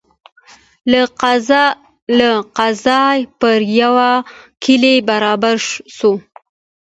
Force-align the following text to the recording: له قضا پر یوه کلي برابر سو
له 2.19 2.31
قضا 2.71 3.03
پر 3.39 3.59
یوه 3.81 4.09
کلي 4.63 4.95
برابر 5.09 5.55
سو 5.97 6.11